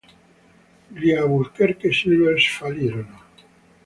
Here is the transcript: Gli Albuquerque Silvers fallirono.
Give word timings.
Gli 0.87 1.11
Albuquerque 1.11 1.91
Silvers 1.91 2.47
fallirono. 2.57 3.21